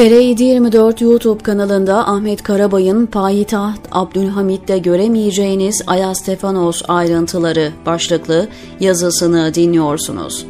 [0.00, 8.48] TR724 YouTube kanalında Ahmet Karabay'ın Payitaht Abdülhamit'te göremeyeceğiniz Aya Stefanos ayrıntıları başlıklı
[8.80, 10.46] yazısını dinliyorsunuz.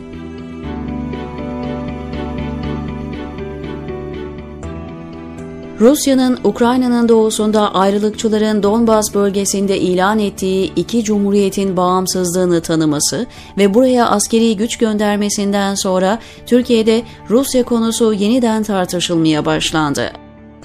[5.80, 13.26] Rusya'nın Ukrayna'nın doğusunda ayrılıkçıların Donbas bölgesinde ilan ettiği iki cumhuriyetin bağımsızlığını tanıması
[13.58, 20.12] ve buraya askeri güç göndermesinden sonra Türkiye'de Rusya konusu yeniden tartışılmaya başlandı.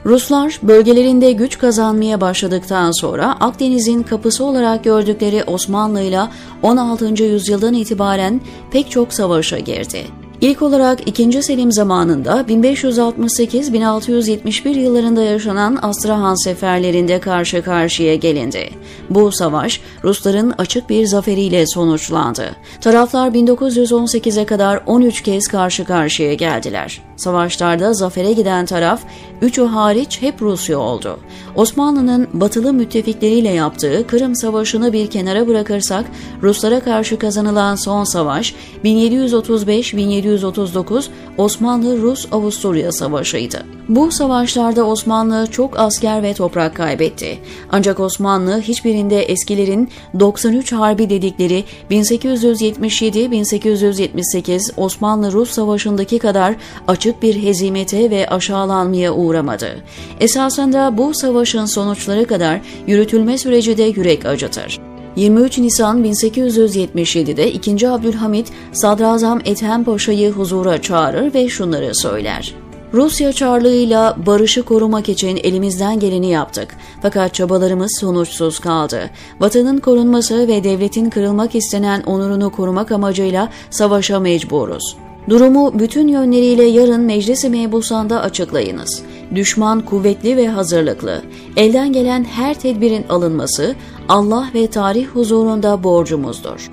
[0.06, 6.22] Ruslar bölgelerinde güç kazanmaya başladıktan sonra Akdeniz'in kapısı olarak gördükleri Osmanlı ile
[6.64, 7.24] 16.
[7.24, 10.25] yüzyıldan itibaren pek çok savaşa girdi.
[10.46, 11.44] İlk olarak 2.
[11.44, 18.70] Selim zamanında 1568-1671 yıllarında yaşanan Astrahan seferlerinde karşı karşıya gelindi.
[19.10, 22.56] Bu savaş Rusların açık bir zaferiyle sonuçlandı.
[22.82, 27.02] Taraflar 1918'e kadar 13 kez karşı karşıya geldiler.
[27.16, 29.02] Savaşlarda zafere giden taraf
[29.42, 31.20] üçü hariç hep Rusya oldu.
[31.56, 36.06] Osmanlı'nın batılı müttefikleriyle yaptığı Kırım Savaşı'nı bir kenara bırakırsak
[36.42, 41.06] Ruslara karşı kazanılan son savaş 1735-1739
[41.38, 43.66] Osmanlı-Rus-Avusturya Savaşı'ydı.
[43.90, 47.40] Bu savaşlarda Osmanlı çok asker ve toprak kaybetti.
[47.72, 56.56] Ancak Osmanlı hiçbirinde eskilerin 93 Harbi dedikleri 1877-1878 Osmanlı-Rus Savaşı'ndaki kadar
[56.88, 59.84] açık bir hezimete ve aşağılanmaya uğramadı.
[60.20, 64.80] Esasında bu savaşın sonuçları kadar yürütülme süreci de yürek acıtır.
[65.16, 67.90] 23 Nisan 1877'de 2.
[67.90, 72.54] Abdülhamit Sadrazam Ethem Paşa'yı huzura çağırır ve şunları söyler.
[72.94, 76.76] Rusya çarlığıyla barışı korumak için elimizden geleni yaptık.
[77.02, 79.10] Fakat çabalarımız sonuçsuz kaldı.
[79.40, 84.98] Vatanın korunması ve devletin kırılmak istenen onurunu korumak amacıyla savaşa mecburuz.
[85.30, 89.04] Durumu bütün yönleriyle yarın Meclis-i Mebusan'da açıklayınız.
[89.36, 91.22] Düşman kuvvetli ve hazırlıklı.
[91.58, 93.76] Elden gelen her tedbirin alınması
[94.10, 96.72] Allah ve tarih huzurunda borcumuzdur.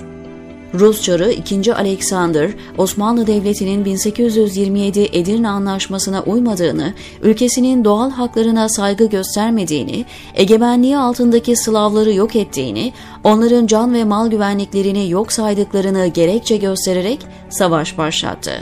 [0.75, 1.75] Rus Çarı 2.
[1.75, 12.13] Alexander, Osmanlı Devleti'nin 1827 Edirne Anlaşması'na uymadığını, ülkesinin doğal haklarına saygı göstermediğini, egemenliği altındaki Slavları
[12.13, 12.93] yok ettiğini,
[13.25, 17.19] onların can ve mal güvenliklerini yok saydıklarını gerekçe göstererek
[17.51, 18.53] savaş başlattı.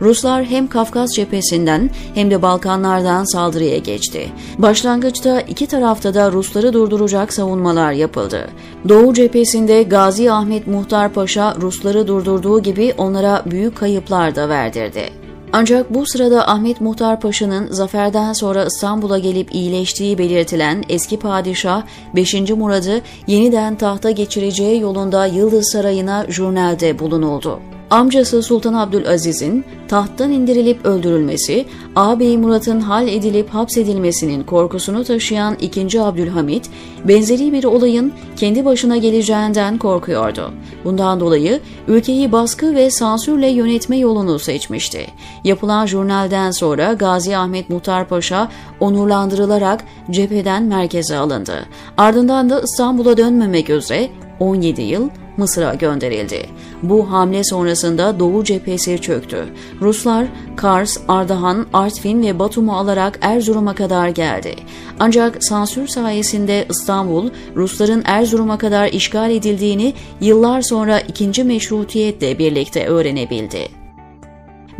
[0.00, 4.28] Ruslar hem Kafkas cephesinden hem de Balkanlardan saldırıya geçti.
[4.58, 8.48] Başlangıçta iki tarafta da Rusları durduracak savunmalar yapıldı.
[8.88, 15.29] Doğu cephesinde Gazi Ahmet Muhtar Paşa Rusları durdurduğu gibi onlara büyük kayıplar da verdirdi.
[15.52, 21.82] Ancak bu sırada Ahmet Muhtar Paşa'nın zaferden sonra İstanbul'a gelip iyileştiği belirtilen eski padişah
[22.16, 22.34] 5.
[22.34, 31.66] Murad'ı yeniden tahta geçireceği yolunda Yıldız Sarayı'na jurnalde bulunuldu amcası Sultan Abdülaziz'in tahttan indirilip öldürülmesi,
[31.96, 36.00] ağabeyi Murat'ın hal edilip hapsedilmesinin korkusunu taşıyan 2.
[36.00, 36.70] Abdülhamit,
[37.04, 40.50] benzeri bir olayın kendi başına geleceğinden korkuyordu.
[40.84, 45.06] Bundan dolayı ülkeyi baskı ve sansürle yönetme yolunu seçmişti.
[45.44, 48.48] Yapılan jurnalden sonra Gazi Ahmet Muhtar Paşa
[48.80, 51.66] onurlandırılarak cepheden merkeze alındı.
[51.96, 55.08] Ardından da İstanbul'a dönmemek üzere 17 yıl
[55.40, 56.46] Mısır'a gönderildi.
[56.82, 59.46] Bu hamle sonrasında Doğu cephesi çöktü.
[59.80, 64.54] Ruslar Kars, Ardahan, Artvin ve Batum'u alarak Erzurum'a kadar geldi.
[64.98, 73.79] Ancak sansür sayesinde İstanbul, Rusların Erzurum'a kadar işgal edildiğini yıllar sonra ikinci meşrutiyetle birlikte öğrenebildi.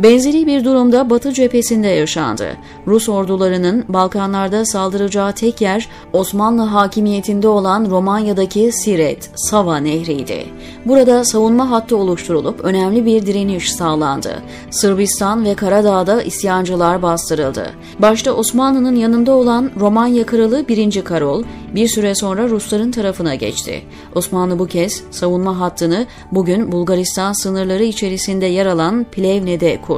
[0.03, 2.57] Benzeri bir durumda Batı cephesinde yaşandı.
[2.87, 10.47] Rus ordularının Balkanlarda saldıracağı tek yer Osmanlı hakimiyetinde olan Romanya'daki Siret, Sava nehriydi.
[10.85, 14.43] Burada savunma hattı oluşturulup önemli bir direniş sağlandı.
[14.71, 17.71] Sırbistan ve Karadağ'da isyancılar bastırıldı.
[17.99, 21.05] Başta Osmanlı'nın yanında olan Romanya Kralı 1.
[21.05, 21.45] Karol
[21.75, 23.83] bir süre sonra Rusların tarafına geçti.
[24.15, 29.90] Osmanlı bu kez savunma hattını bugün Bulgaristan sınırları içerisinde yer alan Plevne'de kurdu.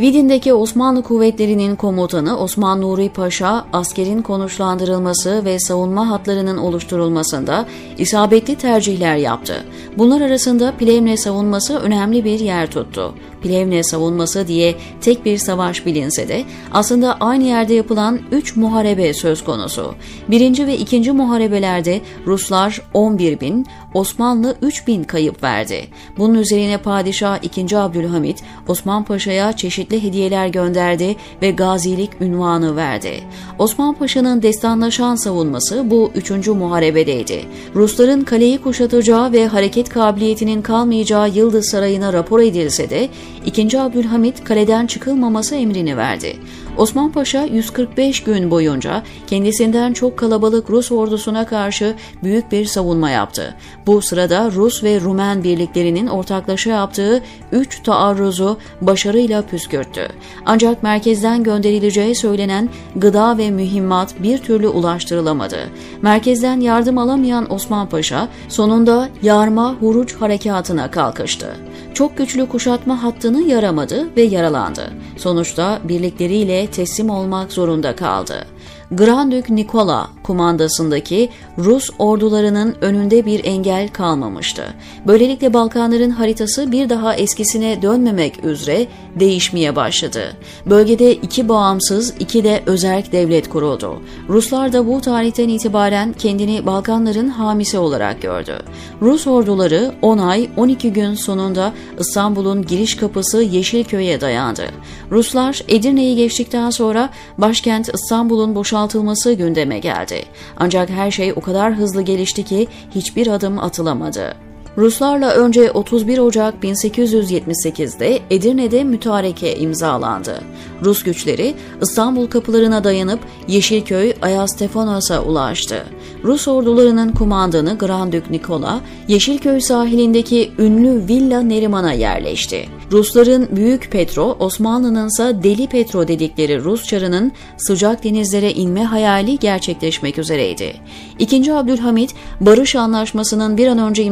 [0.00, 7.66] Vidin'deki Osmanlı kuvvetlerinin komutanı Osman Nuri Paşa, askerin konuşlandırılması ve savunma hatlarının oluşturulmasında
[7.98, 9.64] isabetli tercihler yaptı.
[9.98, 13.14] Bunlar arasında Plevne savunması önemli bir yer tuttu.
[13.42, 19.44] Plevne savunması diye tek bir savaş bilinse de aslında aynı yerde yapılan 3 muharebe söz
[19.44, 19.94] konusu.
[20.28, 25.86] Birinci ve ikinci muharebelerde Ruslar 11 bin, Osmanlı 3 bin kayıp verdi.
[26.18, 27.78] Bunun üzerine Padişah 2.
[27.78, 33.20] Abdülhamit Osman Paşa'ya çeşitli hediyeler gönderdi ve gazilik ünvanı verdi.
[33.58, 36.48] Osman Paşa'nın destanlaşan savunması bu 3.
[36.48, 37.44] muharebedeydi.
[37.84, 43.08] Rusların kaleyi kuşatacağı ve hareket kabiliyetinin kalmayacağı Yıldız Sarayı'na rapor edilse de
[43.46, 43.80] 2.
[43.80, 46.36] Abdülhamit kaleden çıkılmaması emrini verdi.
[46.78, 53.54] Osman Paşa 145 gün boyunca kendisinden çok kalabalık Rus ordusuna karşı büyük bir savunma yaptı.
[53.86, 57.22] Bu sırada Rus ve Rumen birliklerinin ortaklaşa yaptığı
[57.52, 60.08] 3 taarruzu başarıyla püskürttü.
[60.46, 65.58] Ancak merkezden gönderileceği söylenen gıda ve mühimmat bir türlü ulaştırılamadı.
[66.02, 71.56] Merkezden yardım alamayan Osman Paşa sonunda Yarma Huruç harekatına kalkıştı.
[71.94, 74.90] Çok güçlü kuşatma hattını yaramadı ve yaralandı.
[75.16, 78.46] Sonuçta birlikleriyle teslim olmak zorunda kaldı.
[78.90, 84.64] Grand Nikola kumandasındaki Rus ordularının önünde bir engel kalmamıştı.
[85.06, 88.86] Böylelikle Balkanların haritası bir daha eskisine dönmemek üzere
[89.20, 90.36] değişmeye başladı.
[90.66, 94.02] Bölgede iki bağımsız, iki de özerk devlet kuruldu.
[94.28, 98.58] Ruslar da bu tarihten itibaren kendini Balkanların hamisi olarak gördü.
[99.02, 104.64] Rus orduları 10 ay 12 gün sonunda İstanbul'un giriş kapısı Yeşilköy'e dayandı.
[105.10, 110.13] Ruslar Edirne'yi geçtikten sonra başkent İstanbul'un boşaltılması gündeme geldi.
[110.56, 114.34] Ancak her şey o kadar hızlı gelişti ki hiçbir adım atılamadı.
[114.78, 120.40] Ruslarla önce 31 Ocak 1878'de Edirne'de mütareke imzalandı.
[120.84, 125.84] Rus güçleri İstanbul kapılarına dayanıp Yeşilköy Ayastefanos'a ulaştı.
[126.24, 132.68] Rus ordularının kumandanı Grand Dük Nikola, Yeşilköy sahilindeki ünlü Villa Neriman'a yerleşti.
[132.92, 140.18] Rusların Büyük Petro, Osmanlı'nın ise Deli Petro dedikleri Rus çarının sıcak denizlere inme hayali gerçekleşmek
[140.18, 140.74] üzereydi.
[141.18, 144.04] İkinci Abdülhamit, barış anlaşmasının bir an önce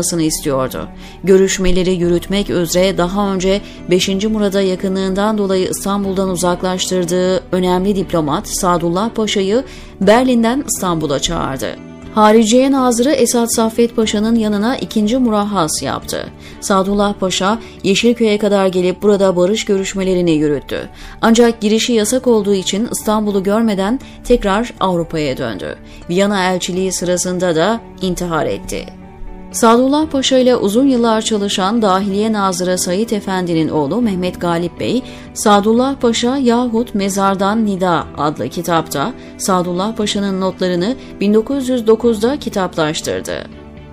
[0.00, 0.88] imzalanmasını istiyordu.
[1.24, 3.60] Görüşmeleri yürütmek üzere daha önce
[3.90, 4.08] 5.
[4.08, 9.64] Murad'a yakınlığından dolayı İstanbul'dan uzaklaştırdığı önemli diplomat Sadullah Paşa'yı
[10.00, 11.76] Berlin'den İstanbul'a çağırdı.
[12.14, 16.26] Hariciye Nazırı Esat Saffet Paşa'nın yanına ikinci murahhas yaptı.
[16.60, 20.88] Sadullah Paşa Yeşilköy'e kadar gelip burada barış görüşmelerini yürüttü.
[21.22, 25.78] Ancak girişi yasak olduğu için İstanbul'u görmeden tekrar Avrupa'ya döndü.
[26.08, 28.99] Viyana elçiliği sırasında da intihar etti.
[29.52, 35.02] Sadullah Paşa ile uzun yıllar çalışan Dahiliye Nazırı Sayit Efendi'nin oğlu Mehmet Galip Bey,
[35.34, 43.46] Sadullah Paşa yahut Mezardan Nida adlı kitapta Sadullah Paşa'nın notlarını 1909'da kitaplaştırdı.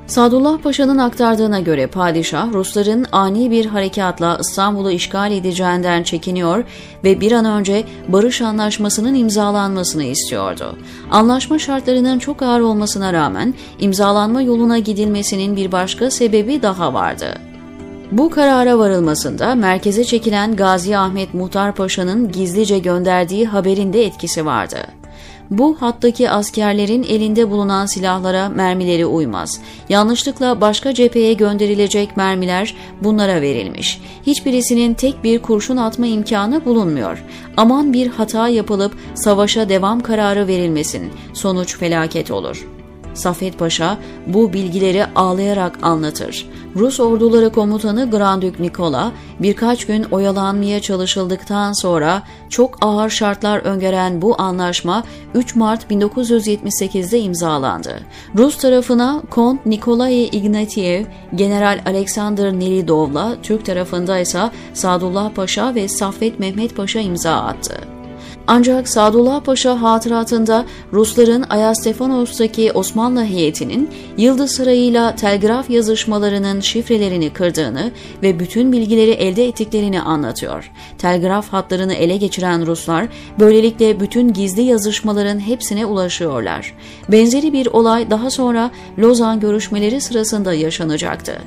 [0.07, 6.63] Sadullah Paşa'nın aktardığına göre padişah Rusların ani bir harekatla İstanbul'u işgal edeceğinden çekiniyor
[7.03, 10.77] ve bir an önce barış anlaşmasının imzalanmasını istiyordu.
[11.11, 17.37] Anlaşma şartlarının çok ağır olmasına rağmen imzalanma yoluna gidilmesinin bir başka sebebi daha vardı.
[18.11, 24.77] Bu karara varılmasında merkeze çekilen Gazi Ahmet Muhtar Paşa'nın gizlice gönderdiği haberin de etkisi vardı.
[25.51, 29.61] Bu hattaki askerlerin elinde bulunan silahlara mermileri uymaz.
[29.89, 34.01] Yanlışlıkla başka cepheye gönderilecek mermiler bunlara verilmiş.
[34.27, 37.23] Hiçbirisinin tek bir kurşun atma imkanı bulunmuyor.
[37.57, 41.11] Aman bir hata yapılıp savaşa devam kararı verilmesin.
[41.33, 42.76] Sonuç felaket olur.''
[43.17, 43.97] Safet Paşa
[44.27, 46.49] bu bilgileri ağlayarak anlatır.
[46.75, 54.41] Rus orduları komutanı Grandük Nikola birkaç gün oyalanmaya çalışıldıktan sonra çok ağır şartlar öngören bu
[54.41, 55.03] anlaşma
[55.33, 57.99] 3 Mart 1978'de imzalandı.
[58.37, 61.05] Rus tarafına Kont Nikolay Ignatiev,
[61.35, 64.41] General Alexander Nelidov'la Türk tarafında ise
[64.73, 67.96] Sadullah Paşa ve Saffet Mehmet Paşa imza attı.
[68.47, 77.91] Ancak Sadullah Paşa hatıratında Rusların Ayastefanos'taki Osmanlı heyetinin Yıldız Sarayı'yla telgraf yazışmalarının şifrelerini kırdığını
[78.23, 80.71] ve bütün bilgileri elde ettiklerini anlatıyor.
[80.97, 83.07] Telgraf hatlarını ele geçiren Ruslar
[83.39, 86.73] böylelikle bütün gizli yazışmaların hepsine ulaşıyorlar.
[87.09, 91.41] Benzeri bir olay daha sonra Lozan görüşmeleri sırasında yaşanacaktı.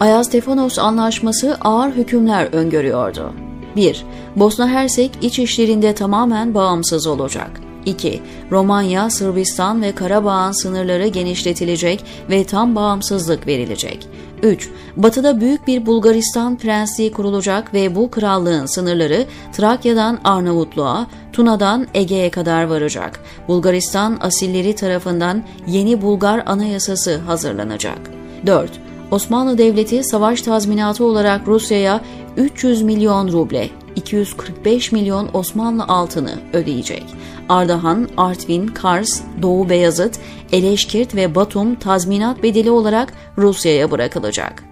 [0.00, 3.45] Ayastefanos Anlaşması ağır hükümler öngörüyordu.
[3.76, 4.04] 1.
[4.36, 7.50] Bosna Hersek iç işlerinde tamamen bağımsız olacak.
[7.86, 8.22] 2.
[8.50, 14.08] Romanya, Sırbistan ve Karabağ'ın sınırları genişletilecek ve tam bağımsızlık verilecek.
[14.42, 14.70] 3.
[14.96, 22.64] Batıda büyük bir Bulgaristan prensliği kurulacak ve bu krallığın sınırları Trakya'dan Arnavutluğa, Tuna'dan Ege'ye kadar
[22.64, 23.20] varacak.
[23.48, 27.98] Bulgaristan asilleri tarafından yeni Bulgar anayasası hazırlanacak.
[28.46, 28.70] 4.
[29.10, 32.00] Osmanlı Devleti savaş tazminatı olarak Rusya'ya
[32.36, 37.04] 300 milyon ruble, 245 milyon Osmanlı altını ödeyecek.
[37.48, 40.18] Ardahan, Artvin, Kars, Doğu Beyazıt,
[40.52, 44.64] Eleşkirt ve Batum tazminat bedeli olarak Rusya'ya bırakılacak.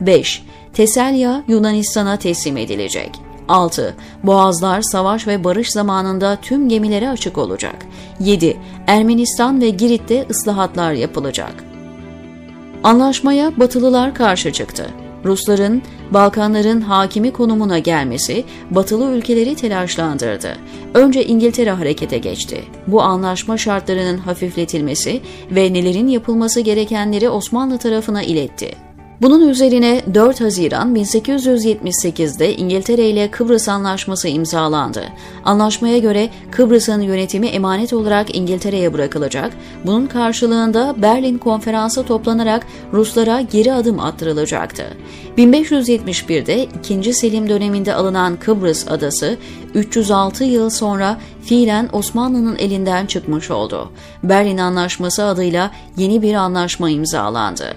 [0.00, 0.42] 5.
[0.72, 3.10] Teselya Yunanistan'a teslim edilecek.
[3.48, 3.94] 6.
[4.22, 7.86] Boğazlar savaş ve barış zamanında tüm gemilere açık olacak.
[8.20, 8.56] 7.
[8.86, 11.64] Ermenistan ve Girit'te ıslahatlar yapılacak.
[12.84, 15.01] Anlaşmaya Batılılar karşı çıktı.
[15.24, 20.56] Rusların Balkanların hakimi konumuna gelmesi batılı ülkeleri telaşlandırdı.
[20.94, 22.64] Önce İngiltere harekete geçti.
[22.86, 28.91] Bu anlaşma şartlarının hafifletilmesi ve nelerin yapılması gerekenleri Osmanlı tarafına iletti.
[29.22, 35.04] Bunun üzerine 4 Haziran 1878'de İngiltere ile Kıbrıs Anlaşması imzalandı.
[35.44, 39.52] Anlaşmaya göre Kıbrıs'ın yönetimi emanet olarak İngiltere'ye bırakılacak.
[39.86, 44.84] Bunun karşılığında Berlin Konferansı toplanarak Ruslara geri adım attırılacaktı.
[45.38, 47.12] 1571'de 2.
[47.12, 49.36] Selim döneminde alınan Kıbrıs adası
[49.74, 53.90] 306 yıl sonra fiilen Osmanlı'nın elinden çıkmış oldu.
[54.22, 57.74] Berlin Anlaşması adıyla yeni bir anlaşma imzalandı.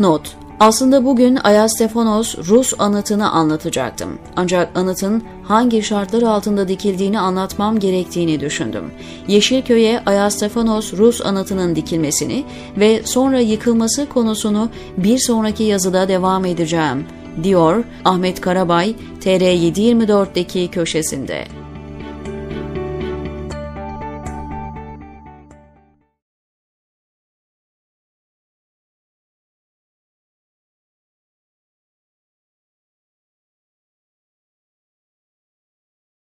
[0.00, 4.18] Not aslında bugün Ayastefanos Rus anıtını anlatacaktım.
[4.36, 8.90] Ancak anıtın hangi şartlar altında dikildiğini anlatmam gerektiğini düşündüm.
[9.28, 12.44] Yeşilköy'e Ayastefanos Rus anıtının dikilmesini
[12.76, 17.06] ve sonra yıkılması konusunu bir sonraki yazıda devam edeceğim,
[17.42, 21.63] diyor Ahmet Karabay TR724'deki köşesinde.